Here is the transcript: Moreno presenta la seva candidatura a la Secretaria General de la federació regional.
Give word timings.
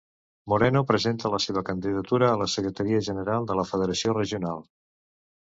Moreno 0.51 0.79
presenta 0.91 1.29
la 1.33 1.39
seva 1.45 1.63
candidatura 1.67 2.31
a 2.31 2.39
la 2.45 2.49
Secretaria 2.55 3.03
General 3.09 3.47
de 3.53 3.59
la 3.61 3.67
federació 3.75 4.19
regional. 4.21 4.67